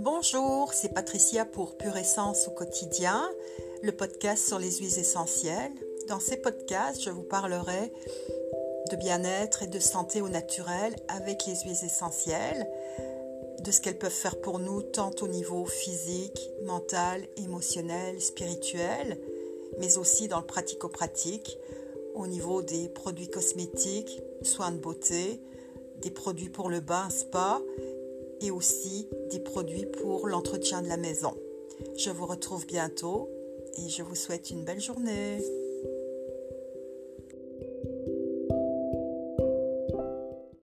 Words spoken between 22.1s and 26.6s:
au niveau des produits cosmétiques, soins de beauté, des produits